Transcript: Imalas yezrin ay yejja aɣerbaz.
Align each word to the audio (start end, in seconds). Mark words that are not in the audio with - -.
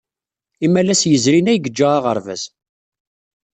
Imalas 0.67 1.01
yezrin 1.05 1.49
ay 1.51 1.57
yejja 1.63 1.87
aɣerbaz. 1.97 2.43